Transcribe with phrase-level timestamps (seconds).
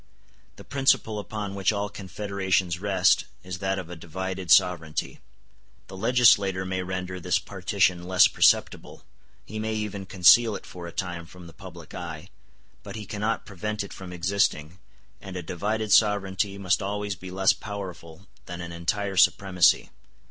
[0.55, 5.19] The principle upon which all confederations rest is that of a divided sovereignty.
[5.89, 9.03] The legislator may render this partition less perceptible,
[9.45, 12.31] he may even conceal it for a time from the public eye,
[12.81, 14.79] but he cannot prevent it from existing,
[15.21, 19.91] and a divided sovereignty must always be less powerful than an entire supremacy.